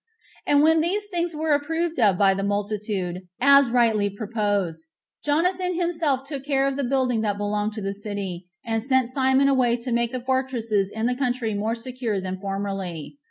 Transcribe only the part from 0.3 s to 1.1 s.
And when these